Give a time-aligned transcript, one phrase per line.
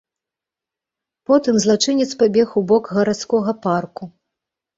[1.27, 4.03] Потым злачынец пабег у бок гарадскога парку.